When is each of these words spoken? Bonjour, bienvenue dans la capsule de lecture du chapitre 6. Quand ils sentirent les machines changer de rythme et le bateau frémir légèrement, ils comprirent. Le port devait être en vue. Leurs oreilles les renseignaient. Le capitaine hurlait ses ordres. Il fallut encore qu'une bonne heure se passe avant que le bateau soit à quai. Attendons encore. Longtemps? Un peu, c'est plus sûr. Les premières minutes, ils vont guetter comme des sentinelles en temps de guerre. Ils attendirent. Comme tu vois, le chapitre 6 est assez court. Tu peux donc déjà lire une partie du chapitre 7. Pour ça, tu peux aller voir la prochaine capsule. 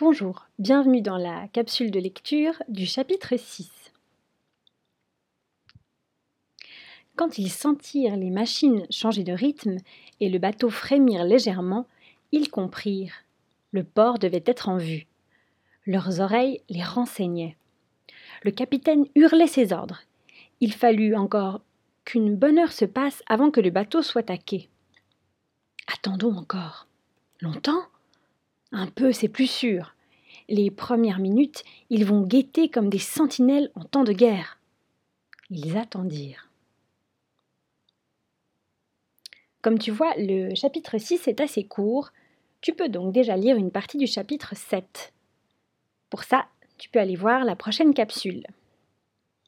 Bonjour, 0.00 0.46
bienvenue 0.58 1.02
dans 1.02 1.18
la 1.18 1.46
capsule 1.48 1.90
de 1.90 2.00
lecture 2.00 2.54
du 2.68 2.86
chapitre 2.86 3.34
6. 3.36 3.92
Quand 7.16 7.36
ils 7.36 7.50
sentirent 7.50 8.16
les 8.16 8.30
machines 8.30 8.86
changer 8.88 9.24
de 9.24 9.34
rythme 9.34 9.76
et 10.20 10.30
le 10.30 10.38
bateau 10.38 10.70
frémir 10.70 11.24
légèrement, 11.24 11.86
ils 12.32 12.50
comprirent. 12.50 13.12
Le 13.72 13.84
port 13.84 14.18
devait 14.18 14.42
être 14.46 14.70
en 14.70 14.78
vue. 14.78 15.06
Leurs 15.84 16.20
oreilles 16.20 16.62
les 16.70 16.82
renseignaient. 16.82 17.58
Le 18.42 18.52
capitaine 18.52 19.04
hurlait 19.14 19.48
ses 19.48 19.70
ordres. 19.74 20.00
Il 20.62 20.72
fallut 20.72 21.14
encore 21.14 21.60
qu'une 22.06 22.36
bonne 22.36 22.58
heure 22.58 22.72
se 22.72 22.86
passe 22.86 23.22
avant 23.26 23.50
que 23.50 23.60
le 23.60 23.68
bateau 23.68 24.00
soit 24.00 24.30
à 24.30 24.38
quai. 24.38 24.70
Attendons 25.92 26.38
encore. 26.38 26.86
Longtemps? 27.42 27.82
Un 28.72 28.86
peu, 28.86 29.12
c'est 29.12 29.28
plus 29.28 29.48
sûr. 29.48 29.94
Les 30.48 30.70
premières 30.70 31.18
minutes, 31.18 31.64
ils 31.90 32.04
vont 32.04 32.22
guetter 32.22 32.68
comme 32.68 32.90
des 32.90 32.98
sentinelles 32.98 33.70
en 33.74 33.84
temps 33.84 34.04
de 34.04 34.12
guerre. 34.12 34.58
Ils 35.50 35.76
attendirent. 35.76 36.48
Comme 39.62 39.78
tu 39.78 39.90
vois, 39.90 40.14
le 40.16 40.54
chapitre 40.54 40.98
6 40.98 41.28
est 41.28 41.40
assez 41.40 41.64
court. 41.64 42.10
Tu 42.60 42.72
peux 42.72 42.88
donc 42.88 43.12
déjà 43.12 43.36
lire 43.36 43.56
une 43.56 43.70
partie 43.70 43.98
du 43.98 44.06
chapitre 44.06 44.56
7. 44.56 45.12
Pour 46.08 46.24
ça, 46.24 46.46
tu 46.78 46.88
peux 46.88 46.98
aller 46.98 47.16
voir 47.16 47.44
la 47.44 47.56
prochaine 47.56 47.92
capsule. 47.92 48.44